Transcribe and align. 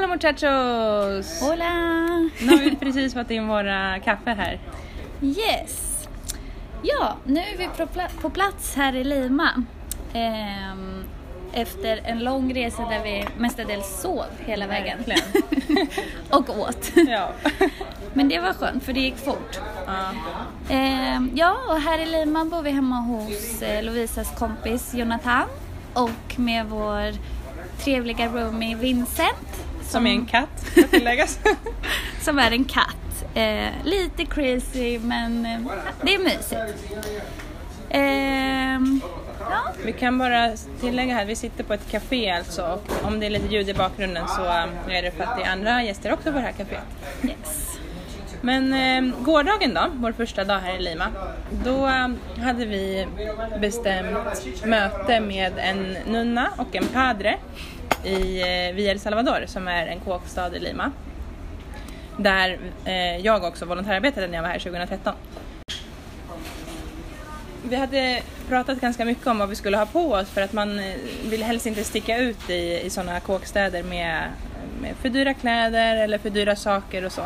Hola 0.00 0.08
muchachos! 0.14 1.40
Hola! 1.40 1.70
Nu 2.40 2.48
har 2.48 2.64
vi 2.64 2.76
precis 2.76 3.14
fått 3.14 3.30
in 3.30 3.48
våra 3.48 3.98
kaffe 3.98 4.30
här. 4.30 4.58
Yes! 5.22 6.08
Ja, 6.82 7.16
nu 7.24 7.40
är 7.40 7.56
vi 7.58 7.68
på, 7.76 7.82
pla- 7.82 8.20
på 8.20 8.30
plats 8.30 8.76
här 8.76 8.96
i 8.96 9.04
Lima. 9.04 9.64
Ehm, 10.12 11.04
efter 11.52 12.00
en 12.04 12.18
lång 12.18 12.54
resa 12.54 12.82
där 12.82 13.02
vi 13.04 13.24
mestadels 13.38 14.00
sov 14.00 14.24
hela 14.46 14.66
vägen. 14.66 14.98
Och 16.30 16.58
åt. 16.58 16.92
Ja. 16.94 17.30
Men 18.14 18.28
det 18.28 18.38
var 18.38 18.52
skönt 18.52 18.84
för 18.84 18.92
det 18.92 19.00
gick 19.00 19.16
fort. 19.16 19.60
ja. 19.86 20.10
Ehm, 20.74 21.30
ja, 21.34 21.56
och 21.68 21.80
här 21.80 21.98
i 21.98 22.06
Lima 22.06 22.44
bor 22.44 22.62
vi 22.62 22.70
hemma 22.70 22.96
hos 22.96 23.62
eh, 23.62 23.82
Lovisas 23.82 24.38
kompis 24.38 24.94
Jonathan 24.94 25.48
och 25.92 26.38
med 26.38 26.66
vår 26.66 27.12
trevliga 27.84 28.26
roomie 28.28 28.76
Vincent. 28.76 29.64
Som 29.90 30.06
är 30.06 30.10
en 30.10 30.26
katt, 30.26 30.66
ska 30.72 30.82
tilläggas. 30.82 31.38
som 32.20 32.38
är 32.38 32.50
en 32.50 32.64
katt. 32.64 33.24
Eh, 33.34 33.68
lite 33.84 34.24
crazy 34.24 34.98
men 34.98 35.46
eh, 35.46 35.60
det 36.02 36.14
är 36.14 36.18
mysigt. 36.18 36.60
Ehm, 37.90 39.00
ja, 39.40 39.72
Vi 39.84 39.92
kan 39.92 40.18
bara 40.18 40.50
tillägga 40.80 41.14
här, 41.14 41.24
vi 41.24 41.36
sitter 41.36 41.64
på 41.64 41.74
ett 41.74 41.90
café 41.90 42.30
alltså 42.30 42.62
och 42.62 43.04
om 43.06 43.20
det 43.20 43.26
är 43.26 43.30
lite 43.30 43.54
ljud 43.54 43.68
i 43.68 43.74
bakgrunden 43.74 44.28
så 44.28 44.44
eh, 44.44 44.96
är 44.96 45.02
det 45.02 45.10
för 45.10 45.24
att 45.24 45.36
det 45.36 45.42
är 45.42 45.52
andra 45.52 45.82
gäster 45.82 46.12
också 46.12 46.32
på 46.32 46.38
det 46.38 46.44
här 46.44 46.52
caféet. 46.52 46.84
yes. 47.22 47.78
Men 48.40 48.72
eh, 48.72 49.14
gårdagen 49.22 49.74
då, 49.74 49.80
vår 49.94 50.12
första 50.12 50.44
dag 50.44 50.58
här 50.58 50.76
i 50.76 50.82
Lima, 50.82 51.06
då 51.64 51.86
eh, 51.86 52.08
hade 52.44 52.64
vi 52.64 53.06
bestämt 53.60 54.64
möte 54.64 55.20
med 55.20 55.52
en 55.56 55.96
nunna 56.06 56.50
och 56.56 56.76
en 56.76 56.86
padre 56.86 57.38
i 58.04 58.40
eh, 58.40 58.74
Villa 58.74 58.90
El 58.90 59.00
Salvador 59.00 59.44
som 59.46 59.68
är 59.68 59.86
en 59.86 60.00
kåkstad 60.00 60.56
i 60.56 60.58
Lima. 60.58 60.92
Där 62.16 62.58
eh, 62.84 63.16
jag 63.16 63.44
också 63.44 63.64
volontärarbetade 63.64 64.26
när 64.26 64.34
jag 64.34 64.42
var 64.42 64.48
här 64.48 64.58
2013. 64.58 65.14
Vi 67.62 67.76
hade 67.76 68.22
pratat 68.48 68.80
ganska 68.80 69.04
mycket 69.04 69.26
om 69.26 69.38
vad 69.38 69.48
vi 69.48 69.56
skulle 69.56 69.76
ha 69.76 69.86
på 69.86 70.12
oss 70.12 70.30
för 70.30 70.42
att 70.42 70.52
man 70.52 70.78
eh, 70.78 70.94
vill 71.24 71.42
helst 71.42 71.66
inte 71.66 71.84
sticka 71.84 72.18
ut 72.18 72.50
i, 72.50 72.80
i 72.80 72.90
sådana 72.90 73.20
kåkstäder 73.20 73.82
med, 73.82 74.22
med 74.80 74.96
för 74.96 75.08
dyra 75.08 75.34
kläder 75.34 75.96
eller 75.96 76.18
för 76.18 76.30
dyra 76.30 76.56
saker 76.56 77.04
och 77.04 77.12
så. 77.12 77.22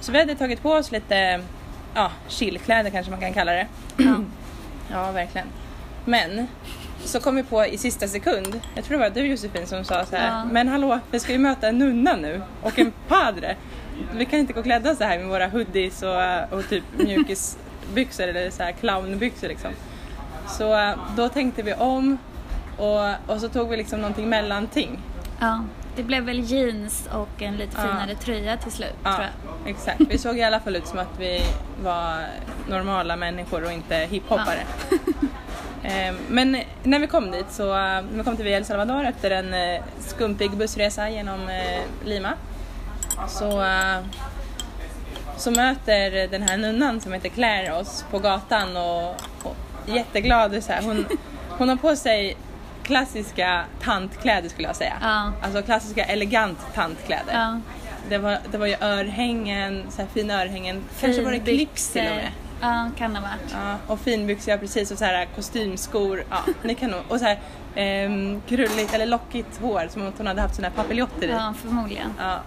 Så 0.00 0.12
vi 0.12 0.18
hade 0.18 0.34
tagit 0.34 0.62
på 0.62 0.72
oss 0.72 0.92
lite 0.92 1.40
ja, 1.94 2.10
chillkläder 2.28 2.90
kanske 2.90 3.10
man 3.10 3.20
kan 3.20 3.32
kalla 3.32 3.52
det. 3.52 3.66
Ja. 3.96 4.16
Ja, 4.90 5.12
verkligen. 5.12 5.46
Men 6.04 6.46
så 7.04 7.20
kom 7.20 7.34
vi 7.36 7.42
på 7.42 7.66
i 7.66 7.78
sista 7.78 8.08
sekund, 8.08 8.60
jag 8.74 8.84
tror 8.84 8.98
det 8.98 9.04
var 9.08 9.10
du 9.14 9.26
Josefin 9.26 9.66
som 9.66 9.84
sa 9.84 10.04
så 10.04 10.16
här, 10.16 10.26
Ja. 10.38 10.44
men 10.44 10.68
hallå, 10.68 10.98
vi 11.10 11.20
ska 11.20 11.32
ju 11.32 11.38
möta 11.38 11.68
en 11.68 11.78
nunna 11.78 12.16
nu 12.16 12.42
och 12.62 12.78
en 12.78 12.92
padre. 13.08 13.56
Vi 14.14 14.24
kan 14.24 14.38
inte 14.38 14.52
gå 14.52 14.62
klädda 14.62 14.94
så 14.94 15.04
här 15.04 15.18
med 15.18 15.28
våra 15.28 15.46
hoodies 15.48 16.02
och, 16.02 16.58
och 16.58 16.68
typ 16.68 16.84
mjukisbyxor 16.96 18.24
eller 18.28 18.50
så 18.50 18.62
här 18.62 18.72
clownbyxor 18.72 19.48
liksom. 19.48 19.70
Så 20.48 20.78
eh, 20.78 20.94
då 21.16 21.28
tänkte 21.28 21.62
vi 21.62 21.74
om 21.74 22.18
och, 22.78 23.30
och 23.34 23.40
så 23.40 23.48
tog 23.48 23.68
vi 23.68 23.76
liksom 23.76 24.00
någonting 24.00 24.28
mellanting. 24.28 24.98
ja, 25.40 25.64
det 25.96 26.02
blev 26.02 26.22
väl 26.24 26.40
jeans 26.40 27.08
och 27.12 27.42
en 27.42 27.56
lite 27.56 27.72
Ja. 27.76 27.82
finare 27.82 28.14
tröja 28.14 28.56
till 28.56 28.72
slut 28.72 28.94
Ja, 29.04 29.14
tror 29.16 29.26
jag. 29.64 29.70
exakt. 29.70 30.00
Vi 30.08 30.18
såg 30.18 30.38
i 30.38 30.42
alla 30.42 30.60
fall 30.60 30.76
ut 30.76 30.86
som 30.86 30.98
att 30.98 31.18
vi 31.20 31.40
var 31.82 32.18
normala 32.68 33.16
människor 33.16 33.64
och 33.64 33.72
inte 33.72 33.96
hiphoppare. 34.10 34.60
Eh, 34.90 34.98
Men 36.28 36.56
när 36.82 36.98
vi 36.98 37.06
kom 37.06 37.30
dit 37.30 37.46
så, 37.50 37.62
eh, 37.62 37.76
när 37.76 38.16
vi 38.16 38.24
kom 38.24 38.36
till 38.36 38.46
El 38.46 38.64
Salvador 38.64 39.04
efter 39.04 39.30
en 39.30 39.54
eh, 39.54 39.82
skumpig 39.98 40.50
bussresa 40.50 41.10
genom 41.10 41.48
eh, 41.48 41.82
Lima 42.04 42.32
så, 43.28 43.62
eh, 43.62 43.98
så 45.36 45.50
möter 45.50 46.28
den 46.28 46.42
här 46.42 46.56
nunnan 46.56 47.00
som 47.00 47.12
heter 47.12 47.28
Claire 47.28 47.72
oss 47.72 48.04
på 48.10 48.18
gatan 48.18 48.76
och, 48.76 49.10
och 49.42 49.56
jätteglad. 49.86 50.64
Så 50.64 50.72
här. 50.72 50.82
Hon, 50.82 51.06
hon 51.48 51.68
har 51.68 51.76
på 51.76 51.96
sig 51.96 52.36
klassiska 52.82 53.64
tantkläder 53.82 54.48
skulle 54.48 54.68
jag 54.68 54.76
säga. 54.76 54.94
Ja. 55.02 55.32
Alltså 55.42 55.62
klassiska 55.62 56.04
elegant 56.04 56.58
tantkläder. 56.74 57.32
Ja. 57.32 57.60
Det 58.08 58.18
var, 58.18 58.38
det 58.50 58.58
var 58.58 58.66
ju 58.66 58.76
örhängen, 58.80 59.82
så 59.90 60.02
här 60.02 60.08
fina 60.14 60.42
örhängen. 60.42 60.84
Kanske 61.00 61.22
var 61.22 61.32
det 61.32 61.38
clips 61.40 61.88
till 61.88 62.02
och 62.02 62.16
med. 62.16 62.30
Ja, 62.60 62.90
kan 62.98 63.14
det 63.14 63.20
ha 63.20 63.28
varit. 63.28 63.52
Ja, 63.52 63.76
och 63.86 64.00
finbyxor, 64.00 64.52
ja 64.52 64.58
precis. 64.58 64.90
Och 64.90 64.98
så 64.98 65.04
här 65.04 65.26
kostymskor. 65.34 66.24
Ja, 66.30 66.44
ni 66.62 66.74
kan 66.74 66.90
nog. 66.90 67.00
Och 67.08 67.18
så 67.18 67.24
här 67.24 67.38
ehm, 67.74 68.42
krulligt 68.48 68.94
eller 68.94 69.06
lockigt 69.06 69.60
hår 69.60 69.88
som 69.90 70.08
att 70.08 70.18
hon 70.18 70.26
hade 70.26 70.40
haft 70.40 70.60
här 70.60 70.70
papiljotter 70.70 71.28
i. 71.28 71.30
Ja, 71.30 71.54
förmodligen. 71.62 72.12
Ja. 72.18 72.40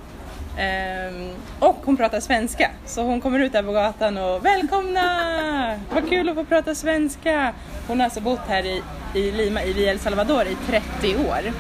Ehm, 0.57 1.29
och 1.59 1.77
hon 1.85 1.97
pratar 1.97 2.19
svenska. 2.19 2.71
Så 2.85 3.03
hon 3.03 3.21
kommer 3.21 3.39
ut 3.39 3.51
där 3.51 3.63
på 3.63 3.71
gatan 3.71 4.17
och 4.17 4.45
välkomna! 4.45 5.79
Vad 5.93 6.09
kul 6.09 6.29
att 6.29 6.35
få 6.35 6.43
prata 6.43 6.75
svenska! 6.75 7.53
Hon 7.87 7.99
har 7.99 8.05
alltså 8.05 8.21
bott 8.21 8.47
här 8.47 8.65
i, 8.65 8.83
i 9.13 9.31
Lima, 9.31 9.63
i 9.63 9.85
El 9.85 9.99
Salvador 9.99 10.47
i 10.47 10.57
30 10.67 11.15
år. 11.29 11.53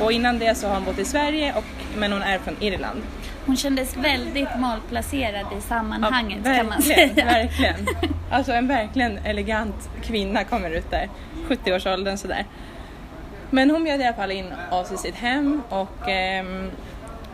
Och 0.00 0.12
innan 0.12 0.38
det 0.38 0.54
så 0.54 0.66
har 0.68 0.74
hon 0.74 0.84
bott 0.84 0.98
i 0.98 1.04
Sverige, 1.04 1.54
och, 1.56 1.64
men 1.96 2.12
hon 2.12 2.22
är 2.22 2.38
från 2.38 2.56
Irland. 2.60 3.02
Hon 3.46 3.56
kändes 3.56 3.96
väldigt 3.96 4.48
malplacerad 4.58 5.46
i 5.58 5.60
sammanhanget 5.60 6.38
Ja, 6.44 6.54
kan 6.56 6.68
man 6.68 6.82
säga. 6.82 7.24
Verkligen. 7.24 7.74
Alltså 8.30 8.52
en 8.52 8.68
verkligen 8.68 9.18
elegant 9.18 9.90
kvinna 10.02 10.44
kommer 10.44 10.70
ut 10.70 10.90
där. 10.90 11.08
70-årsåldern 11.48 12.16
sådär. 12.16 12.44
Men 13.50 13.70
hon 13.70 13.84
bjöd 13.84 14.00
i 14.00 14.04
alla 14.04 14.16
fall 14.16 14.30
in 14.30 14.52
oss 14.70 14.92
i 14.92 14.96
sitt 14.96 15.14
hem 15.14 15.62
och 15.68 16.08
ehm, 16.08 16.70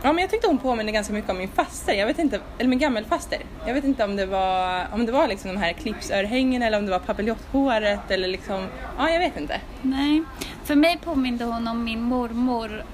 ja, 0.02 0.12
men 0.12 0.18
jag 0.22 0.30
tyckte 0.30 0.46
hon 0.46 0.58
påminner 0.58 0.92
ganska 0.92 1.12
mycket 1.12 1.30
om 1.30 1.38
min 1.38 1.48
faster. 1.48 1.94
Jag 1.94 2.06
vet 2.06 2.18
inte, 2.18 2.40
eller 2.58 2.70
min 2.70 2.78
gammelfaster. 2.78 3.38
Jag 3.66 3.74
vet 3.74 3.84
inte 3.84 4.04
om 4.04 4.16
det 4.16 4.26
var, 4.26 4.86
om 4.92 5.06
det 5.06 5.12
var 5.12 5.28
liksom 5.28 5.54
de 5.54 5.60
här 5.60 5.72
clipsörhängen 5.72 6.62
eller 6.62 6.78
om 6.78 6.84
det 6.84 6.90
var 6.90 6.98
papiljonhåret 6.98 8.10
eller 8.10 8.28
liksom, 8.28 8.66
ja 8.98 9.10
jag 9.10 9.18
vet 9.18 9.36
inte. 9.36 9.60
Nej, 9.82 10.22
för 10.64 10.74
mig 10.74 10.98
påminde 11.04 11.44
hon 11.44 11.68
om 11.68 11.84
min 11.84 12.02
mormor, 12.02 12.84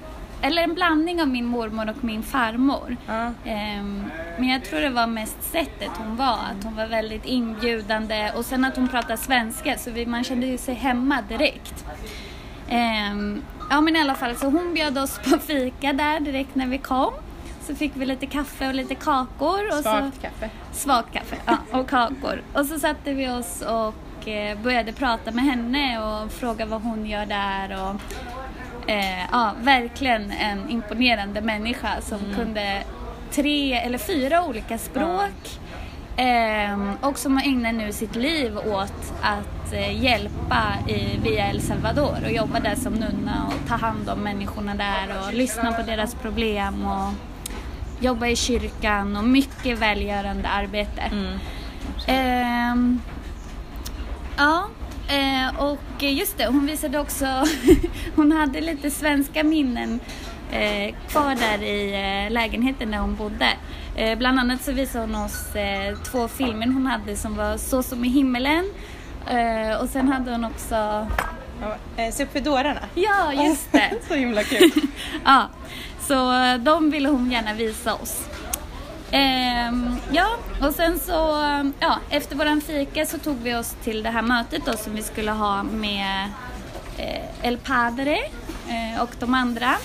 eller 0.41 0.61
en 0.61 0.73
blandning 0.73 1.21
av 1.21 1.27
min 1.27 1.45
mormor 1.45 1.89
och 1.89 2.03
min 2.03 2.23
farmor. 2.23 2.97
Ja. 3.07 3.31
Ehm, 3.45 4.03
men 4.37 4.49
jag 4.49 4.63
tror 4.63 4.79
det 4.79 4.89
var 4.89 5.07
mest 5.07 5.43
sättet 5.43 5.91
hon 5.97 6.15
var, 6.15 6.33
att 6.33 6.63
hon 6.63 6.75
var 6.75 6.87
väldigt 6.87 7.25
inbjudande 7.25 8.31
och 8.35 8.45
sen 8.45 8.65
att 8.65 8.75
hon 8.75 8.87
pratade 8.87 9.17
svenska 9.17 9.77
så 9.77 9.89
man 10.07 10.23
kände 10.23 10.47
ju 10.47 10.57
sig 10.57 10.75
hemma 10.75 11.21
direkt. 11.29 11.85
Ehm, 12.69 13.41
ja 13.69 13.81
men 13.81 13.95
i 13.95 14.01
alla 14.01 14.15
fall, 14.15 14.35
så 14.35 14.45
hon 14.45 14.73
bjöd 14.73 14.97
oss 14.97 15.19
på 15.19 15.37
fika 15.39 15.93
där 15.93 16.19
direkt 16.19 16.55
när 16.55 16.67
vi 16.67 16.77
kom. 16.77 17.13
Så 17.61 17.75
fick 17.75 17.91
vi 17.95 18.05
lite 18.05 18.25
kaffe 18.25 18.67
och 18.67 18.73
lite 18.75 18.95
kakor. 18.95 19.67
Och 19.67 19.73
så, 19.73 19.81
Svagt 19.81 20.21
kaffe. 20.21 20.49
Svagt 20.71 21.13
kaffe, 21.13 21.35
ja, 21.45 21.57
och 21.71 21.89
kakor. 21.89 22.41
Och 22.53 22.65
så 22.65 22.79
satte 22.79 23.13
vi 23.13 23.29
oss 23.29 23.61
och 23.61 24.27
eh, 24.27 24.59
började 24.59 24.93
prata 24.93 25.31
med 25.31 25.43
henne 25.43 25.99
och 25.99 26.31
fråga 26.31 26.65
vad 26.65 26.81
hon 26.81 27.05
gör 27.05 27.25
där. 27.25 27.83
Och, 27.83 28.01
eh, 28.89 29.25
ja, 29.31 29.51
verkligen 29.61 30.31
en 30.31 30.69
imponerande 30.69 31.41
människa 31.41 32.01
som 32.01 32.19
kunde 32.35 32.83
tre 33.31 33.73
eller 33.73 33.97
fyra 33.97 34.45
olika 34.45 34.77
språk. 34.77 35.59
Ehm, 36.17 36.97
och 37.01 37.17
som 37.17 37.37
ägnar 37.37 37.73
nu 37.73 37.91
sitt 37.91 38.15
liv 38.15 38.57
åt 38.57 39.13
att 39.21 39.73
eh, 39.73 40.03
hjälpa 40.03 40.63
i, 40.87 41.19
via 41.23 41.49
El 41.49 41.61
Salvador 41.61 42.17
och 42.23 42.31
jobba 42.31 42.59
där 42.59 42.75
som 42.75 42.93
nunna 42.93 43.47
och 43.47 43.67
ta 43.67 43.75
hand 43.75 44.09
om 44.09 44.19
människorna 44.19 44.75
där 44.75 45.27
och 45.27 45.33
lyssna 45.33 45.71
på 45.71 45.81
deras 45.81 46.15
problem 46.15 46.85
och 46.85 47.13
jobba 47.99 48.27
i 48.27 48.35
kyrkan 48.35 49.17
och 49.17 49.23
mycket 49.23 49.79
välgörande 49.79 50.47
arbete. 50.47 51.01
Mm. 51.01 51.39
Ehm, 52.07 53.01
ja, 54.37 54.67
eh, 55.09 55.61
och 55.63 56.03
just 56.03 56.37
det, 56.37 56.45
hon 56.45 56.65
visade 56.65 56.99
också, 56.99 57.25
hon 58.15 58.31
hade 58.31 58.61
lite 58.61 58.91
svenska 58.91 59.43
minnen 59.43 59.99
eh, 60.51 60.95
kvar 61.09 61.35
där 61.35 61.63
i 61.63 61.93
eh, 62.25 62.31
lägenheten 62.33 62.91
där 62.91 62.97
hon 62.97 63.15
bodde. 63.15 63.49
Eh, 63.95 64.17
bland 64.17 64.39
annat 64.39 64.63
så 64.63 64.71
visade 64.71 65.05
hon 65.05 65.15
oss 65.15 65.55
eh, 65.55 65.95
två 66.11 66.27
filmer 66.27 66.65
hon 66.67 66.87
hade 66.87 67.15
som 67.15 67.35
var 67.35 67.57
Så 67.57 67.83
som 67.83 68.05
i 68.05 68.09
himmelen 68.09 68.65
eh, 69.29 69.81
och 69.81 69.89
sen 69.89 70.07
hade 70.07 70.31
hon 70.31 70.45
också, 70.45 71.07
Ja, 71.61 71.75
eh, 72.03 72.11
Supidorarna. 72.13 72.79
ja 72.95 73.33
just 73.33 73.71
det, 73.71 73.91
Så 74.07 74.13
himla 74.13 74.43
kul. 74.43 74.71
ja, 75.25 75.49
så 76.01 76.31
de 76.59 76.91
ville 76.91 77.09
hon 77.09 77.31
gärna 77.31 77.53
visa 77.53 77.93
oss. 77.93 78.27
Ehm, 79.11 79.95
ja, 80.11 80.27
och 80.61 80.73
sen 80.75 80.99
så, 80.99 81.11
ja, 81.79 81.99
efter 82.09 82.35
våran 82.35 82.61
fika 82.61 83.05
så 83.05 83.17
tog 83.17 83.37
vi 83.37 83.55
oss 83.55 83.75
till 83.83 84.03
det 84.03 84.09
här 84.09 84.21
mötet 84.21 84.65
då 84.65 84.73
som 84.77 84.95
vi 84.95 85.03
skulle 85.03 85.31
ha 85.31 85.63
med 85.63 86.29
eh, 86.97 87.47
El 87.47 87.57
Padre 87.57 88.17
eh, 88.69 89.01
och 89.01 89.09
de 89.19 89.33
andra. 89.33 89.75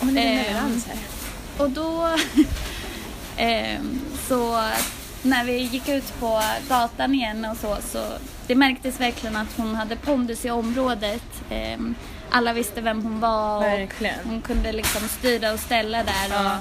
Men 0.00 0.14
det 0.14 0.20
är 0.22 0.50
en 0.50 0.56
Ehm, 0.56 0.80
och 1.58 1.70
då 1.70 2.08
ehm, 3.36 4.00
så 4.28 4.60
när 5.22 5.44
vi 5.44 5.58
gick 5.58 5.88
ut 5.88 6.20
på 6.20 6.42
gatan 6.68 7.14
igen 7.14 7.44
och 7.50 7.56
så, 7.56 7.76
så 7.82 8.04
det 8.46 8.54
märktes 8.54 9.00
verkligen 9.00 9.36
att 9.36 9.56
hon 9.56 9.74
hade 9.74 9.96
pondus 9.96 10.44
i 10.44 10.50
området. 10.50 11.22
Ehm, 11.50 11.94
alla 12.30 12.52
visste 12.52 12.80
vem 12.80 13.02
hon 13.02 13.20
var 13.20 13.56
och 13.56 13.62
Verkligen. 13.62 14.14
hon 14.24 14.42
kunde 14.42 14.72
liksom 14.72 15.08
styra 15.08 15.52
och 15.52 15.60
ställa 15.60 15.98
där 15.98 16.28
Ja. 16.30 16.40
och 16.40 16.46
eh, 16.46 16.58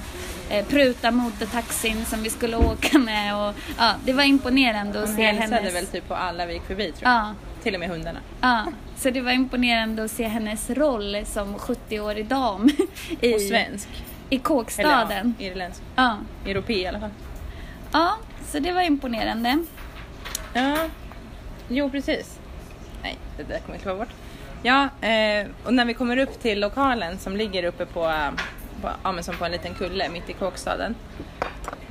pruta 0.69 1.11
motortaxin 1.11 2.05
som 2.05 2.23
vi 2.23 2.29
skulle 2.29 2.57
åka 2.57 2.97
med 2.99 3.35
och 3.35 3.53
ja, 3.77 3.93
det 4.05 4.13
var 4.13 4.23
imponerande 4.23 4.99
att 5.03 5.07
Hon 5.07 5.15
se 5.17 5.23
hälsade 5.25 5.55
hennes... 5.55 5.75
väl 5.75 5.85
typ 5.87 6.07
på 6.07 6.15
alla 6.15 6.45
vi 6.45 6.53
gick 6.53 6.63
förbi 6.63 6.91
tror 6.91 7.11
jag. 7.11 7.19
Ja, 7.19 7.33
Till 7.63 7.73
och 7.73 7.79
med 7.79 7.89
hundarna. 7.89 8.19
ja, 8.41 8.65
så 8.97 9.09
det 9.09 9.21
var 9.21 9.31
imponerande 9.31 10.03
att 10.03 10.11
se 10.11 10.27
hennes 10.27 10.69
roll 10.69 11.17
som 11.25 11.55
70-årig 11.57 12.25
dam 12.27 12.69
i, 13.21 13.35
Och 13.35 13.41
svensk. 13.41 13.87
i 14.29 14.39
kåkstaden. 14.39 15.11
Eller 15.11 15.45
ja, 15.45 15.51
irländsk. 15.51 15.81
Ja. 15.95 16.17
Europé 16.45 16.73
i 16.81 16.87
alla 16.87 16.99
fall. 16.99 17.11
ja, 17.91 18.17
så 18.51 18.59
det 18.59 18.71
var 18.71 18.81
imponerande. 18.81 19.63
Ja, 20.53 20.77
jo 21.69 21.89
precis. 21.89 22.39
Nej, 23.03 23.17
det 23.37 23.43
där 23.43 23.59
kommer 23.59 23.75
jag 23.75 23.81
klippa 23.81 23.95
bort. 23.97 24.09
Ja, 24.63 24.83
eh, 25.07 25.47
och 25.65 25.73
när 25.73 25.85
vi 25.85 25.93
kommer 25.93 26.17
upp 26.17 26.41
till 26.41 26.59
lokalen 26.59 27.17
som 27.19 27.35
ligger 27.37 27.63
uppe 27.63 27.85
på, 27.85 28.05
eh, 28.05 28.29
på, 28.81 28.89
ja, 29.03 29.11
men 29.11 29.23
som 29.23 29.35
på 29.35 29.45
en 29.45 29.51
liten 29.51 29.73
kulle 29.73 30.09
mitt 30.09 30.29
i 30.29 30.33
kåkstaden. 30.33 30.95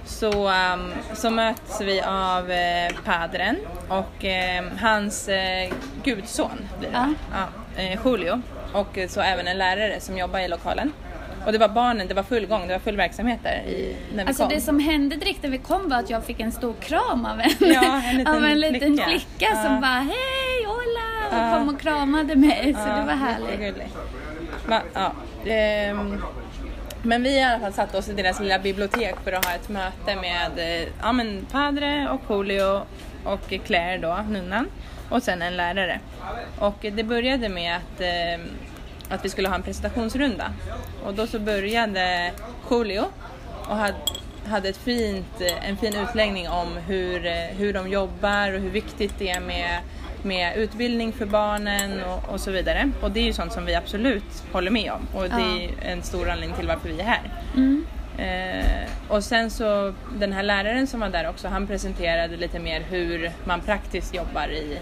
Så, 0.04 0.48
ehm, 0.48 0.92
så 1.14 1.30
möts 1.30 1.80
vi 1.80 2.00
av 2.02 2.50
eh, 2.50 2.90
padren 3.04 3.56
och 3.88 4.24
eh, 4.24 4.64
hans 4.80 5.28
eh, 5.28 5.72
gudson 6.04 6.50
blir 6.78 6.90
det. 6.90 7.14
Ja. 7.32 7.82
Eh, 7.82 7.98
Julio. 8.04 8.42
Och 8.72 8.98
eh, 8.98 9.08
så 9.08 9.20
även 9.20 9.48
en 9.48 9.58
lärare 9.58 10.00
som 10.00 10.18
jobbar 10.18 10.38
i 10.38 10.48
lokalen. 10.48 10.92
Och 11.46 11.52
det 11.52 11.58
var 11.58 11.68
barnen, 11.68 12.08
det 12.08 12.14
var 12.14 12.22
full 12.22 12.46
gång, 12.46 12.66
det 12.68 12.72
var 12.74 12.80
full 12.80 12.96
verksamhet 12.96 13.38
där 13.42 13.62
i, 13.66 13.96
när 14.14 14.24
vi 14.24 14.28
Alltså 14.28 14.42
kom. 14.42 14.52
det 14.54 14.60
som 14.60 14.78
hände 14.80 15.16
direkt 15.16 15.42
när 15.42 15.50
vi 15.50 15.58
kom 15.58 15.88
var 15.88 15.96
att 15.96 16.10
jag 16.10 16.24
fick 16.24 16.40
en 16.40 16.52
stor 16.52 16.74
kram 16.80 17.26
av 17.26 17.40
en, 17.40 17.50
Ja, 17.60 18.02
en 18.04 18.16
liten 18.18 18.34
av 18.36 18.44
en 18.44 18.60
liten 18.60 18.80
flicka. 18.80 19.04
flicka, 19.04 19.46
Ja. 19.54 19.62
som 19.64 19.80
bara 19.80 19.90
hej, 20.00 20.64
hola 20.66 21.28
och 21.30 21.36
Ja. 21.48 21.58
kom 21.58 21.68
och 21.74 21.80
kramade 21.80 22.36
mig. 22.36 22.74
Så 22.78 22.88
det 22.88 23.02
var 23.06 23.12
härligt. 23.14 23.50
jättegulligt. 23.50 23.96
Va, 24.66 24.80
ja 24.94 25.12
men 27.02 27.22
vi 27.22 27.36
i 27.36 27.42
alla 27.42 27.60
fall 27.60 27.72
satt 27.72 27.94
oss 27.94 28.08
i 28.08 28.12
deras 28.12 28.40
lilla 28.40 28.58
bibliotek 28.58 29.14
för 29.24 29.32
att 29.32 29.44
ha 29.44 29.52
ett 29.52 29.68
möte 29.68 30.16
med 30.16 30.58
eh, 30.58 30.88
ja, 31.02 31.12
men 31.12 31.46
Padre 31.52 32.08
och 32.08 32.20
Julio 32.36 32.82
och 33.24 33.52
Claire 33.64 33.98
då, 33.98 34.24
nunnan, 34.28 34.66
och 35.08 35.22
sen 35.22 35.42
en 35.42 35.56
lärare. 35.56 36.00
Och 36.58 36.76
det 36.80 37.04
började 37.04 37.48
med 37.48 37.76
att, 37.76 38.00
eh, 38.00 38.46
att 39.08 39.24
vi 39.24 39.28
skulle 39.28 39.48
ha 39.48 39.54
en 39.54 39.62
presentationsrunda. 39.62 40.52
Och 41.04 41.14
då 41.14 41.26
så 41.26 41.38
började 41.38 42.32
Julio 42.70 43.04
och 43.68 43.76
hade, 43.76 43.96
hade 44.46 44.68
ett 44.68 44.76
fint, 44.76 45.40
eh, 45.40 45.68
en 45.68 45.76
fin 45.76 45.94
utläggning 45.96 46.48
om 46.48 46.76
hur, 46.86 47.26
eh, 47.26 47.56
hur 47.58 47.72
de 47.72 47.88
jobbar 47.88 48.52
och 48.52 48.60
hur 48.60 48.70
viktigt 48.70 49.14
det 49.18 49.30
är 49.30 49.40
med, 49.40 49.80
med 50.24 50.56
utbildning 50.56 51.12
för 51.12 51.26
barnen 51.26 52.02
och, 52.04 52.28
och 52.28 52.40
så 52.40 52.50
vidare. 52.50 52.90
Och 53.00 53.10
det 53.10 53.20
är 53.20 53.24
ju 53.24 53.32
sånt 53.32 53.52
som 53.52 53.66
vi 53.66 53.74
absolut 53.74 54.44
håller 54.52 54.70
med 54.70 54.92
om 54.92 55.06
och 55.14 55.22
det 55.22 55.64
är 55.64 55.70
en 55.82 56.02
stor 56.02 56.30
anledning 56.30 56.56
till 56.56 56.66
varför 56.66 56.88
vi 56.88 57.00
är 57.00 57.04
här. 57.04 57.30
Mm. 57.56 57.86
Eh, 58.18 58.88
och 59.08 59.24
sen 59.24 59.50
så 59.50 59.94
den 60.18 60.32
här 60.32 60.42
läraren 60.42 60.86
som 60.86 61.00
var 61.00 61.08
där 61.08 61.28
också, 61.28 61.48
han 61.48 61.66
presenterade 61.66 62.36
lite 62.36 62.58
mer 62.58 62.80
hur 62.80 63.30
man 63.44 63.60
praktiskt 63.60 64.14
jobbar 64.14 64.48
i 64.48 64.78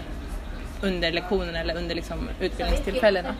under 0.81 1.11
lektionerna 1.11 1.59
eller 1.59 1.77
under 1.77 1.95
liksom 1.95 2.29
utbildningstillfällena. 2.39 3.35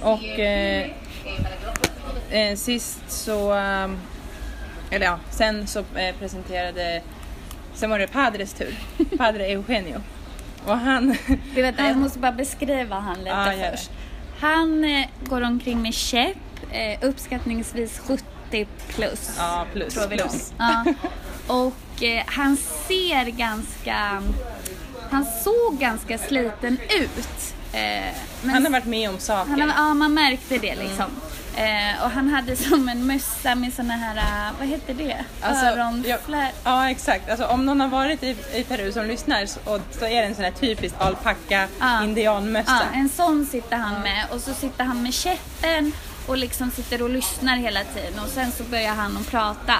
Och 0.00 0.38
eh, 0.38 0.90
eh, 2.30 2.56
sist 2.56 3.10
så, 3.10 3.54
eh, 3.54 3.90
eller 4.90 5.06
ja, 5.06 5.18
sen 5.30 5.66
så 5.66 5.78
eh, 5.78 6.14
presenterade, 6.18 7.02
sen 7.80 7.90
var 7.90 7.98
det 7.98 8.06
Padres 8.06 8.52
tur, 8.52 8.74
Padre 9.18 9.46
Eugenio. 9.46 10.00
Och 10.66 10.78
han, 10.78 11.16
Du 11.54 11.62
vet, 11.62 11.74
jag 11.78 11.96
måste 11.96 12.18
bara 12.18 12.32
beskriva 12.32 12.96
han 13.00 13.18
lite 13.18 13.50
det. 13.56 13.70
först. 13.76 13.90
Han 14.40 14.84
eh, 14.84 15.06
går 15.24 15.40
omkring 15.42 15.82
med 15.82 15.94
käpp, 15.94 16.36
eh, 16.72 17.08
uppskattningsvis 17.08 17.98
70 17.98 18.66
plus. 18.88 19.34
ja 19.38 19.66
plus, 19.72 19.94
tror 19.94 20.08
vi 20.08 20.16
plus. 20.16 20.52
Ja. 20.58 20.84
Och 21.46 22.02
eh, 22.02 22.22
han 22.26 22.56
ser 22.56 23.24
ganska... 23.30 24.22
Han 25.10 25.24
såg 25.44 25.78
ganska 25.78 26.18
sliten 26.18 26.78
ut. 27.00 27.54
Eh, 27.72 28.14
Han 28.52 28.64
har 28.64 28.72
varit 28.72 28.84
med 28.86 29.10
om 29.10 29.18
saker. 29.18 29.50
han 29.50 29.60
har, 29.60 29.68
ja, 29.88 29.94
man 29.94 30.14
märkte 30.14 30.58
det 30.58 30.74
liksom. 30.76 31.04
Eh, 31.56 32.04
och 32.04 32.10
han 32.10 32.28
hade 32.28 32.56
som 32.56 32.88
en 32.88 33.06
mössa 33.06 33.54
med 33.54 33.72
såna 33.72 33.94
här, 33.94 34.16
eh, 34.16 34.52
vad 34.58 34.68
heter 34.68 34.94
det? 34.94 35.16
Alltså, 35.40 35.66
Öronflär. 35.66 36.52
Ja 36.64 36.90
exakt, 36.90 37.30
alltså, 37.30 37.46
om 37.46 37.66
någon 37.66 37.80
har 37.80 37.88
varit 37.88 38.22
i, 38.22 38.36
i 38.54 38.64
Peru 38.64 38.92
som 38.92 39.06
lyssnar 39.06 39.46
så, 39.46 39.60
och, 39.64 39.80
så 39.90 40.04
är 40.04 40.20
det 40.22 40.26
en 40.26 40.34
sån 40.34 40.44
här 40.44 40.50
typisk 40.52 40.94
alpacka 40.98 41.68
Ja. 41.80 42.04
indianmössa. 42.04 42.72
Ja, 42.92 42.98
en 42.98 43.08
sån 43.08 43.46
sitter 43.46 43.76
han 43.76 44.02
med 44.02 44.24
och 44.30 44.40
så 44.40 44.54
sitter 44.54 44.84
han 44.84 45.02
med 45.02 45.14
käppen 45.14 45.92
och 46.26 46.36
liksom 46.36 46.70
sitter 46.70 47.02
och 47.02 47.10
lyssnar 47.10 47.56
hela 47.56 47.80
tiden 47.84 48.18
och 48.24 48.28
sen 48.28 48.52
så 48.52 48.62
börjar 48.64 48.94
han 48.94 49.16
att 49.16 49.26
prata. 49.30 49.74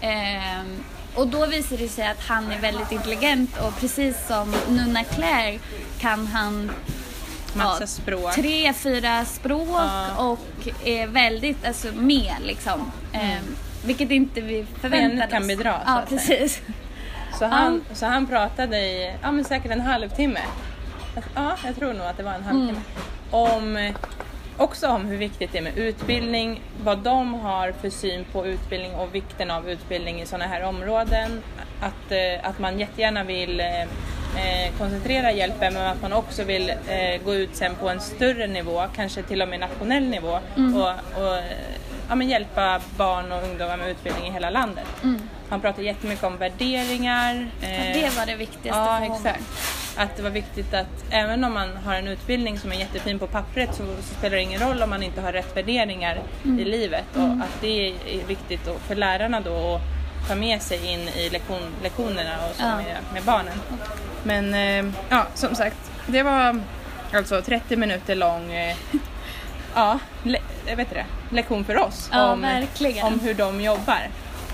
Ehm, 0.00 0.84
och 1.14 1.26
då 1.28 1.46
visar 1.46 1.76
det 1.76 1.88
sig 1.88 2.06
att 2.06 2.26
han 2.28 2.50
är 2.52 2.58
väldigt 2.58 2.92
intelligent 2.92 3.58
och 3.60 3.80
precis 3.80 4.16
som 4.26 4.54
Nunna 4.68 5.04
Claire 5.04 5.58
kan 6.00 6.26
han 6.26 6.70
Massa 7.54 7.82
ja, 7.82 7.86
språk. 7.86 8.34
tre, 8.34 8.72
fyra 8.72 9.24
språk 9.24 9.68
Ja. 9.68 10.16
och 10.18 10.68
är 10.84 11.06
väldigt 11.06 11.66
alltså, 11.66 11.88
med 11.94 12.34
liksom. 12.42 12.92
Ehm, 13.12 13.56
vilket 13.84 14.10
inte 14.10 14.40
vi 14.40 14.66
förväntade 14.80 15.08
Benet 15.14 15.30
kan 15.30 15.42
oss. 15.42 15.48
bedra, 15.48 15.72
så 15.72 15.80
Ja, 15.86 16.02
precis. 16.08 16.62
Så, 17.38 17.46
han, 17.46 17.84
så 17.94 18.06
han 18.06 18.26
pratade 18.26 18.78
i 18.78 19.14
ja, 19.22 19.32
men 19.32 19.44
säkert 19.44 19.70
en 19.72 19.80
halvtimme. 19.80 20.40
Ja, 21.34 21.56
jag 21.64 21.76
tror 21.76 21.92
nog 21.94 22.06
att 22.06 22.16
det 22.16 22.22
var 22.22 22.32
en 22.34 22.44
halvtimme. 22.44 22.80
Om, 23.30 23.76
eh, 23.76 23.94
också 24.56 24.88
om 24.88 25.06
hur 25.06 25.16
viktigt 25.16 25.52
det 25.52 25.58
är 25.58 25.62
med 25.62 25.78
utbildning, 25.78 26.60
vad 26.84 26.98
de 26.98 27.34
har 27.34 27.72
för 27.72 27.90
syn 27.90 28.24
på 28.32 28.46
utbildning 28.46 28.94
och 28.94 29.14
vikten 29.14 29.50
av 29.50 29.70
utbildning 29.70 30.20
i 30.20 30.26
sådana 30.26 30.44
här 30.46 30.62
områden. 30.64 31.42
Att, 31.80 32.12
eh, 32.12 32.48
att 32.50 32.58
man 32.58 32.78
jättegärna 32.80 33.24
vill 33.24 33.60
eh, 34.36 34.78
koncentrera 34.78 35.32
hjälpen 35.32 35.74
men 35.74 35.86
att 35.86 36.02
man 36.02 36.12
också 36.12 36.44
vill 36.44 36.70
eh, 36.70 37.22
gå 37.24 37.34
ut 37.34 37.56
sen 37.56 37.74
på 37.74 37.88
en 37.88 38.00
större 38.00 38.46
nivå, 38.46 38.82
kanske 38.96 39.22
till 39.22 39.42
och 39.42 39.48
med 39.48 39.60
nationell 39.60 40.04
nivå 40.08 40.38
och, 40.74 41.22
och 41.22 41.36
eh, 41.36 41.44
ja, 42.08 42.14
men 42.14 42.28
hjälpa 42.28 42.80
barn 42.96 43.32
och 43.32 43.42
ungdomar 43.42 43.76
med 43.76 43.88
utbildning 43.90 44.26
i 44.26 44.30
hela 44.30 44.50
landet. 44.50 44.86
Han 45.50 45.60
pratar 45.60 45.82
jättemycket 45.82 46.24
om 46.24 46.36
värderingar. 46.36 47.48
eh, 47.62 47.68
Det 48.02 48.16
var 48.18 48.26
det 48.26 48.34
viktigaste 48.34 48.68
Ja, 48.80 48.84
för 48.84 48.92
honom. 48.92 49.16
exakt. 49.16 49.44
Att 49.96 50.16
det 50.16 50.22
var 50.22 50.30
viktigt 50.30 50.74
att 50.74 51.04
även 51.10 51.44
om 51.44 51.54
man 51.54 51.76
har 51.84 51.94
en 51.94 52.08
utbildning 52.08 52.58
som 52.58 52.72
är 52.72 52.76
jättefin 52.76 53.18
på 53.18 53.26
pappret 53.26 53.74
så, 53.74 53.82
så 54.02 54.14
spelar 54.18 54.36
det 54.36 54.42
ingen 54.42 54.60
roll 54.60 54.82
om 54.82 54.90
man 54.90 55.02
inte 55.02 55.20
har 55.20 55.32
rätt 55.32 55.56
värderingar 55.56 56.18
Mm. 56.44 56.58
i 56.60 56.64
livet 56.64 57.04
och 57.16 57.22
att 57.22 57.60
det 57.60 57.88
är 57.88 58.26
viktigt 58.26 58.60
för 58.88 58.94
lärarna 58.94 59.40
då 59.40 59.74
att 59.74 59.80
ta 60.28 60.34
med 60.34 60.62
sig 60.62 60.86
in 60.92 61.00
i 61.08 61.28
lektion, 61.30 61.74
lektionerna 61.82 62.36
och 62.50 62.56
så 62.56 62.62
Ja. 62.62 62.76
med, 62.76 62.96
med 63.12 63.22
barnen. 63.22 63.58
Men 64.24 64.54
eh, 64.54 64.92
ja, 65.08 65.26
som 65.34 65.54
sagt, 65.54 65.76
det 66.06 66.22
var 66.22 66.60
alltså 67.14 67.42
30 67.42 67.76
minuter 67.76 68.14
lång 68.14 68.52
eh, 68.52 68.76
ja, 69.74 69.98
le, 70.22 70.38
vet 70.76 70.90
det, 70.90 71.04
lektion 71.30 71.64
för 71.64 71.76
oss 71.78 72.08
Ja, 72.12 72.32
om, 72.32 72.40
verkligen. 72.42 73.06
om 73.06 73.20
hur 73.20 73.34
de 73.34 73.60
jobbar. 73.60 74.08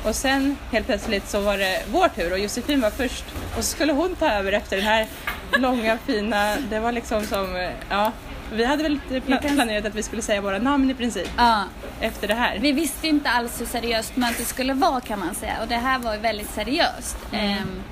Och 0.05 0.15
sen 0.15 0.57
helt 0.73 0.87
plötsligt 0.87 1.29
så 1.29 1.41
var 1.41 1.59
det 1.59 1.83
vår 1.93 2.09
tur 2.09 2.33
och 2.33 2.39
Josefin 2.39 2.81
var 2.81 2.91
först 2.91 3.25
och 3.57 3.65
så 3.65 3.71
skulle 3.71 3.93
hon 3.93 4.15
ta 4.17 4.31
över 4.31 4.53
efter 4.53 4.77
den 4.77 4.87
här 4.87 5.07
långa 5.53 5.99
fina, 6.07 6.57
det 6.71 6.79
var 6.81 6.93
liksom 6.93 7.25
som, 7.25 7.57
eh, 7.57 7.71
ja, 7.91 8.13
vi 8.55 8.65
hade 8.65 8.83
väl 8.83 8.99
pla- 9.11 9.43
kan- 9.43 9.55
planerat 9.55 9.85
att 9.85 9.95
vi 9.95 10.03
skulle 10.03 10.23
säga 10.23 10.41
våra 10.41 10.59
namn 10.59 10.91
i 10.91 10.95
princip 10.95 11.29
Ja, 11.37 11.65
efter 12.01 12.29
det 12.29 12.35
här. 12.35 12.59
Vi 12.59 12.73
visste 12.73 13.09
inte 13.09 13.31
alls 13.31 13.61
hur 13.61 13.67
seriöst 13.67 14.17
mötet 14.17 14.47
skulle 14.47 14.75
vara 14.75 15.01
kan 15.01 15.19
man 15.19 15.35
säga 15.35 15.55
och 15.63 15.69
det 15.69 15.77
här 15.77 15.99
var 15.99 16.15
ju 16.15 16.21
väldigt 16.21 16.51
seriöst. 16.51 17.17
Mm. 17.33 17.45
Ehm, 17.51 17.83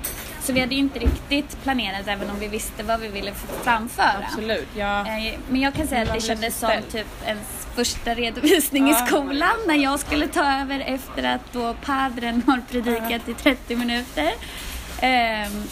så 0.43 0.53
vi 0.53 0.59
hade 0.59 0.73
ju 0.75 0.79
inte 0.79 0.99
riktigt 0.99 1.63
planerat 1.63 2.07
även 2.07 2.29
om 2.29 2.39
vi 2.39 2.47
visste 2.47 2.83
vad 2.83 2.99
vi 2.99 3.07
ville 3.07 3.31
framföra. 3.63 4.25
Absolut, 4.25 4.67
ja. 4.77 4.99
Eh, 4.99 5.33
Men 5.49 5.61
jag 5.61 5.73
kan 5.73 5.87
säga 5.87 6.01
att 6.01 6.13
det 6.13 6.21
kändes 6.21 6.59
som 6.59 6.69
typ 6.91 7.07
ens 7.25 7.47
första 7.75 8.13
redovisning 8.15 8.87
Ja. 8.87 9.03
i 9.03 9.07
skolan 9.07 9.55
när 9.67 9.75
jag 9.75 9.99
skulle 9.99 10.27
ta 10.27 10.61
över 10.61 10.79
efter 10.79 11.23
att 11.23 11.53
då 11.53 11.73
padren 11.85 12.43
har 12.47 12.61
predikat 12.71 13.29
i 13.29 13.33
30 13.33 13.75
minuter. 13.75 14.31
Ehm, 15.01 15.63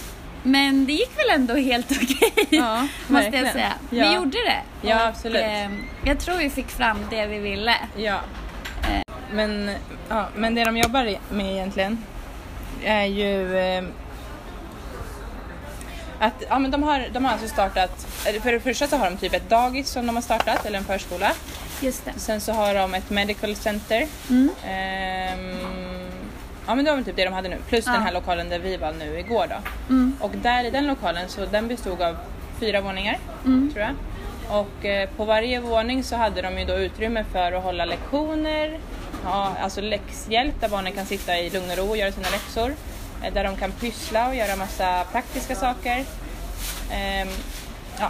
Men 0.44 0.86
det 0.86 0.94
gick 0.94 1.18
väl 1.18 1.30
ändå 1.40 1.56
helt 1.56 1.92
okej, 2.02 2.48
Ja, 2.50 2.88
måste 3.08 3.38
jag 3.38 3.52
säga. 3.52 3.74
Ja. 3.90 4.10
Vi 4.10 4.16
gjorde 4.16 4.38
det. 4.38 4.88
Ja, 4.90 4.96
Och, 4.96 5.08
absolut. 5.08 5.42
ehm, 5.46 5.84
Jag 6.06 6.20
tror 6.20 6.38
vi 6.38 6.50
fick 6.50 6.68
fram 6.70 6.98
det 7.10 7.26
vi 7.26 7.40
ville. 7.40 7.76
Ja. 7.98 8.20
Men, 9.34 9.72
ja, 10.10 10.28
men 10.36 10.56
det 10.56 10.64
de 10.64 10.78
jobbar 10.78 11.16
med 11.30 11.52
egentligen 11.52 12.04
är 12.84 13.06
ju 13.06 13.58
eh, 13.58 13.84
att 16.20 16.44
ja, 16.50 16.60
men 16.60 16.72
de, 16.72 16.84
har, 16.84 17.08
de 17.14 17.26
har 17.26 17.32
alltså 17.32 17.48
startat, 17.48 18.08
för 18.44 18.52
det 18.52 18.60
första 18.60 18.88
så 18.88 18.98
har 18.98 19.10
de 19.10 19.18
typ 19.18 19.34
ett 19.34 19.50
dagis 19.50 19.90
som 19.90 20.08
de 20.08 20.16
har 20.16 20.22
startat, 20.24 20.66
eller 20.66 20.78
en 20.78 20.84
förskola. 20.86 21.32
Just 21.82 22.06
det. 22.06 22.12
Sen 22.18 22.42
så 22.42 22.52
har 22.52 22.74
de 22.74 22.94
ett 22.94 23.10
medical 23.10 23.56
center. 23.56 24.08
Mm. 24.30 24.50
Ja 26.72 26.76
men 26.76 26.86
det 26.86 26.92
var 26.92 26.96
väl 26.96 27.06
typ 27.06 27.16
det 27.16 27.26
de 27.26 27.34
hade 27.34 27.50
nu, 27.50 27.58
plus 27.70 27.86
Ja. 27.86 27.92
den 27.94 28.02
här 28.02 28.12
lokalen 28.14 28.50
där 28.50 28.60
vi 28.60 28.78
var 28.78 28.92
nu 28.92 29.20
igår 29.20 29.48
då. 29.50 29.56
Mm. 29.94 30.16
Och 30.20 30.32
där 30.32 30.64
i 30.64 30.70
den 30.70 30.88
lokalen, 30.88 31.30
så 31.30 31.46
den 31.46 31.68
bestod 31.68 32.02
av 32.02 32.18
fyra 32.60 32.82
våningar 32.82 33.18
Mm. 33.46 33.72
tror 33.74 33.86
jag. 33.86 33.96
Och 34.60 34.86
eh, 34.86 35.10
på 35.10 35.26
varje 35.26 35.60
våning 35.60 36.04
så 36.04 36.16
hade 36.16 36.42
de 36.42 36.60
ju 36.60 36.66
då 36.66 36.74
utrymme 36.74 37.26
för 37.32 37.52
att 37.52 37.64
hålla 37.64 37.86
lektioner, 37.86 38.80
ja, 39.24 39.54
alltså 39.62 39.82
läxhjälp 39.82 40.62
där 40.62 40.70
barnen 40.70 40.94
kan 40.94 41.06
sitta 41.06 41.38
i 41.40 41.50
lugn 41.50 41.72
och 41.72 41.78
ro 41.78 41.90
och 41.90 41.98
göra 41.98 42.12
sina 42.12 42.30
läxor. 42.30 42.76
Eh, 43.24 43.34
där 43.34 43.44
de 43.44 43.56
kan 43.56 43.72
pyssla 43.72 44.28
och 44.28 44.36
göra 44.36 44.56
massa 44.56 45.04
praktiska 45.12 45.56
saker. 45.56 46.06
Ehm, 46.92 47.28
ja. 48.00 48.10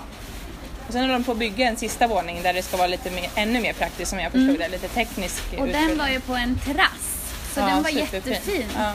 Och 0.88 0.94
sen 0.94 1.02
håller 1.02 1.14
de 1.14 1.24
på 1.24 1.32
att 1.32 1.38
bygga 1.38 1.68
en 1.68 1.78
sista 1.78 2.08
våning 2.08 2.40
där 2.44 2.54
det 2.54 2.62
ska 2.62 2.78
vara 2.78 2.88
lite 2.88 3.12
mer, 3.12 3.30
ännu 3.36 3.62
mer 3.62 3.74
praktiskt 3.74 4.10
som 4.10 4.20
jag 4.20 4.32
förstod 4.32 4.60
det, 4.60 4.68
lite 4.68 4.88
teknisk 4.88 5.44
Och 5.52 5.58
den 5.58 5.68
utbildning. 5.68 5.98
var 5.98 6.08
ju 6.08 6.20
på 6.20 6.34
en 6.36 6.60
terrass. 6.66 7.11
Så 7.54 7.60
Ja, 7.60 7.66
den 7.66 7.84
var 7.84 7.90
superfin. 7.90 8.32
jättefin. 8.34 8.66
Ja. 8.78 8.92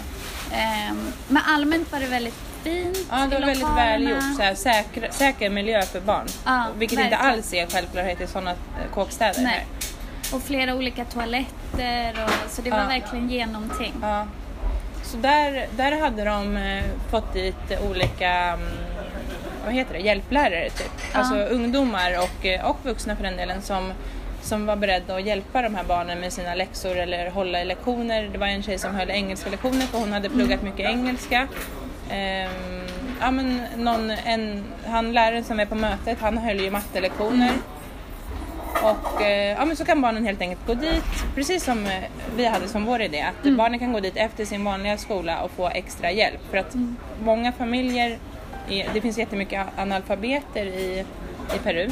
Ehm, 0.56 1.12
men 1.28 1.42
allmänt 1.46 1.92
var 1.92 2.00
det 2.00 2.06
väldigt 2.06 2.34
fint 2.62 2.98
Ja, 3.10 3.16
det 3.30 3.38
var 3.38 3.46
väldigt 3.46 3.68
välgjort. 3.76 4.56
Säker, 4.58 5.08
säker 5.10 5.50
miljö 5.50 5.82
för 5.82 6.00
barn. 6.00 6.26
Ja, 6.44 6.64
Vilket 6.78 6.98
inte 6.98 7.10
verkligen. 7.10 7.32
alls 7.34 7.54
är 7.54 7.66
självklarhet 7.66 8.20
i 8.20 8.26
sådana 8.26 8.54
kåkstäder. 8.94 9.42
Nej. 9.42 9.66
Och 10.32 10.42
flera 10.42 10.74
olika 10.74 11.04
toaletter. 11.04 12.24
Och, 12.24 12.50
så 12.50 12.62
det 12.62 12.70
var 12.70 12.78
Ja. 12.78 12.84
verkligen 12.86 13.30
genomtänkt. 13.30 13.96
Ja. 14.02 14.26
Så 15.04 15.16
där, 15.16 15.66
där 15.76 16.00
hade 16.00 16.24
de 16.24 16.56
eh, 16.56 16.84
fått 17.10 17.32
dit 17.32 17.80
olika 17.90 18.30
mm, 18.32 18.60
vad 19.64 19.74
heter 19.74 19.92
det, 19.94 20.00
hjälplärare 20.00 20.70
typ. 20.70 20.92
Alltså 21.12 21.34
ungdomar 21.34 22.18
och, 22.18 22.46
eh, 22.46 22.64
och 22.70 22.76
vuxna 22.82 23.16
för 23.16 23.22
den 23.22 23.36
delen 23.36 23.62
som, 23.62 23.92
som 24.46 24.66
var 24.66 24.76
beredda 24.76 25.16
att 25.16 25.26
hjälpa 25.26 25.62
de 25.62 25.74
här 25.74 25.84
barnen 25.84 26.20
med 26.20 26.32
sina 26.32 26.54
läxor 26.54 26.96
eller 26.96 27.30
hålla 27.30 27.62
i 27.62 27.64
lektioner. 27.64 28.28
Det 28.32 28.38
var 28.38 28.46
en 28.46 28.62
tjej 28.62 28.78
som 28.78 28.94
höll 28.94 29.10
engelska 29.10 29.50
lektioner 29.50 29.86
för 29.86 29.98
hon 29.98 30.12
hade 30.12 30.28
pluggat 30.28 30.62
mycket 30.62 30.90
engelska. 30.90 31.48
Ehm, 32.10 32.50
ja, 33.20 33.30
men 33.30 33.62
någon, 33.76 34.10
en, 34.10 34.64
han 34.86 35.12
läraren 35.12 35.44
som 35.44 35.60
är 35.60 35.66
på 35.66 35.74
mötet, 35.74 36.18
han 36.20 36.38
höll 36.38 36.60
ju 36.60 36.70
mattelektioner. 36.70 37.52
Och 38.82 39.22
eh, 39.22 39.56
ja, 39.58 39.64
men 39.64 39.76
så 39.76 39.84
kan 39.84 40.00
barnen 40.00 40.24
helt 40.24 40.40
enkelt 40.40 40.66
gå 40.66 40.74
dit, 40.74 41.24
precis 41.34 41.64
som 41.64 41.86
eh, 41.86 42.04
vi 42.36 42.46
hade 42.46 42.68
som 42.68 42.84
vår 42.84 43.02
idé, 43.02 43.20
att 43.20 43.56
barnen 43.56 43.78
kan 43.78 43.92
gå 43.92 44.00
dit 44.00 44.16
efter 44.16 44.44
sin 44.44 44.64
vanliga 44.64 44.98
skola 44.98 45.42
och 45.42 45.50
få 45.50 45.68
extra 45.68 46.10
hjälp. 46.10 46.40
För 46.50 46.58
att 46.58 46.74
många 47.24 47.52
familjer, 47.52 48.18
är, 48.68 48.88
det 48.94 49.00
finns 49.00 49.18
jättemycket 49.18 49.66
analfabeter 49.76 50.66
i, 50.66 51.04
i 51.54 51.58
Peru 51.64 51.90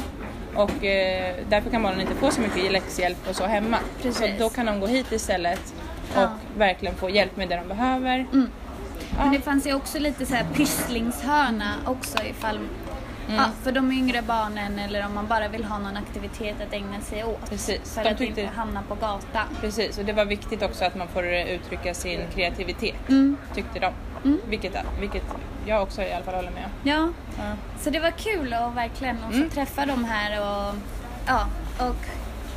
och 0.55 0.83
eh, 0.85 1.35
därför 1.49 1.69
kan 1.69 1.83
barnen 1.83 2.01
inte 2.01 2.15
få 2.15 2.31
så 2.31 2.41
mycket 2.41 2.71
läxhjälp 2.71 3.17
och 3.29 3.35
så 3.35 3.45
hemma. 3.45 3.77
Precis. 4.01 4.17
Så 4.17 4.43
då 4.43 4.49
kan 4.49 4.65
de 4.65 4.79
gå 4.79 4.87
hit 4.87 5.11
istället 5.11 5.73
och 6.15 6.21
Ja. 6.21 6.29
verkligen 6.57 6.95
få 6.95 7.09
hjälp 7.09 7.37
med 7.37 7.49
det 7.49 7.55
de 7.55 7.67
behöver. 7.67 8.15
Mm. 8.33 8.49
Ja. 9.17 9.23
Men 9.25 9.33
det 9.33 9.41
fanns 9.41 9.67
ju 9.67 9.73
också 9.73 9.99
lite 9.99 10.25
så 10.25 10.35
här 10.35 10.45
pysslingshörna 10.53 11.73
också 11.85 12.17
ifall 12.29 12.59
Mm. 13.27 13.37
Ja, 13.37 13.45
för 13.63 13.71
de 13.71 13.91
yngre 13.91 14.21
barnen 14.21 14.79
eller 14.79 15.05
om 15.05 15.13
man 15.15 15.27
bara 15.27 15.47
vill 15.47 15.63
ha 15.63 15.77
någon 15.79 15.97
aktivitet 15.97 16.55
att 16.67 16.73
ägna 16.73 17.01
sig 17.01 17.23
åt. 17.23 17.49
Precis. 17.49 17.93
För 17.95 18.03
De 18.03 18.09
att 18.09 18.17
tyckte- 18.17 18.41
inte 18.41 18.55
hamna 18.55 18.81
på 18.87 18.95
gatan. 18.95 19.47
Precis, 19.61 19.97
och 19.97 20.05
det 20.05 20.13
var 20.13 20.25
viktigt 20.25 20.63
också 20.63 20.85
att 20.85 20.95
man 20.95 21.07
får 21.07 21.25
uttrycka 21.25 21.93
sin 21.93 22.19
kreativitet, 22.35 22.95
Mm. 23.09 23.37
tyckte 23.55 23.79
de. 23.79 23.91
Mm. 24.25 24.39
Vilket, 24.49 24.73
vilket 24.99 25.23
jag 25.65 25.81
också 25.83 26.01
i 26.01 26.13
alla 26.13 26.23
fall 26.23 26.35
håller 26.35 26.51
med. 26.51 26.69
Ja, 26.83 27.09
Ja. 27.37 27.43
så 27.79 27.89
det 27.89 27.99
var 27.99 28.11
kul 28.11 28.53
att 28.53 28.75
verkligen 28.75 29.17
också 29.23 29.37
Mm. 29.37 29.49
träffa 29.49 29.85
dem 29.85 30.05
här 30.05 30.39
och, 30.41 30.75
ja, 31.27 31.47
och 31.79 31.95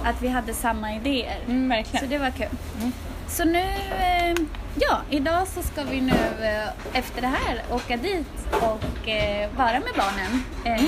att 0.09 0.23
vi 0.23 0.29
hade 0.29 0.55
samma 0.55 0.95
idéer. 0.95 1.39
Mm, 1.47 1.71
Så 1.71 1.77
verkligen. 1.77 2.09
det 2.11 2.19
var 2.19 2.31
kul. 2.31 2.49
Mm. 2.81 2.93
Så 3.29 3.45
nu, 3.45 3.61
eh, 4.01 4.35
ja, 4.81 4.99
idag 5.11 5.49
så 5.49 5.63
ska 5.63 5.85
vi 5.85 6.01
nu 6.01 6.13
eh, 6.43 6.99
efter 6.99 7.21
det 7.21 7.27
här 7.45 7.63
åka 7.71 7.97
dit 7.97 8.27
och 8.51 9.09
eh, 9.09 9.51
vara 9.57 9.73
med 9.73 9.93
barnen. 9.97 10.45
Eh, 10.65 10.85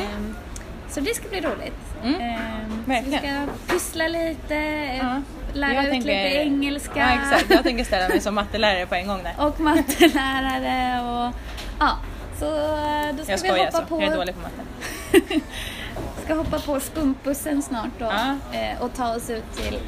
Så 0.88 1.00
det 1.00 1.14
ska 1.14 1.28
bli 1.28 1.40
roligt. 1.40 1.80
Mm. 2.04 2.20
Eh, 2.20 2.38
Verkligen. 2.84 3.20
Vi 3.22 3.52
ska 3.66 3.72
pyssla 3.74 4.08
lite, 4.08 4.54
Ja. 5.02 5.22
lära 5.52 5.72
Jag 5.74 5.84
ut 5.84 5.90
tänker- 5.90 6.06
lite 6.24 6.36
engelska. 6.36 7.00
Ja, 7.00 7.08
exakt. 7.22 7.50
Jag 7.50 7.62
tänker 7.62 7.84
ställa 7.84 8.08
mig 8.08 8.20
som 8.20 8.34
mattelärare 8.34 8.86
på 8.86 8.94
en 8.94 9.06
gång 9.06 9.22
där. 9.22 9.34
Och 9.46 9.60
mattelärare 9.60 11.00
och 11.02 11.34
ja. 11.80 11.96
Så 12.40 12.46
eh, 12.46 13.14
då 13.16 13.22
ska 13.22 13.32
Jag 13.32 13.38
vi 13.42 13.48
hoppa 13.48 13.62
alltså, 13.64 13.82
på 13.86 14.02
jag 14.02 14.12
är 14.12 14.16
dålig 14.16 14.34
på 14.34 14.40
matte. 14.40 15.40
ska 16.24 16.34
hoppa 16.34 16.58
på 16.58 16.80
skumpbussen 16.80 17.62
snart 17.62 17.88
då 17.98 18.04
Ja. 18.04 18.36
eh, 18.58 18.82
och 18.82 18.94
ta 18.94 19.14
oss 19.16 19.30
ut 19.30 19.44
till 19.56 19.78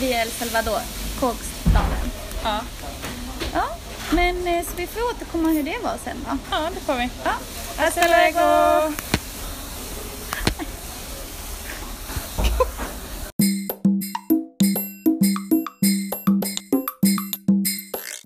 via 0.00 0.22
El 0.22 0.30
Salvador, 0.30 0.80
kåkstaden. 1.20 2.10
Ja. 2.44 2.60
Ja, 3.54 3.64
men 4.10 4.46
eh, 4.46 4.64
så 4.64 4.70
vi 4.76 4.86
får 4.86 5.00
återkomma 5.10 5.48
hur 5.48 5.62
det 5.62 5.76
var 5.82 5.94
sen 6.04 6.16
då. 6.30 6.36
ja, 6.50 6.58
det 6.74 6.80
får 6.80 6.94
vi. 6.94 7.10
Ja, 7.24 7.32
Hasta 7.76 8.00
luego! 8.08 8.92